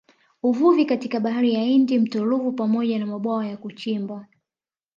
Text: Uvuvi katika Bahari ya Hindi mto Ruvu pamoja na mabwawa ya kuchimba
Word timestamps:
Uvuvi 0.43 0.85
katika 0.85 1.19
Bahari 1.19 1.53
ya 1.53 1.59
Hindi 1.61 1.99
mto 1.99 2.25
Ruvu 2.25 2.51
pamoja 2.51 2.99
na 2.99 3.05
mabwawa 3.05 3.47
ya 3.47 3.57
kuchimba 3.57 4.27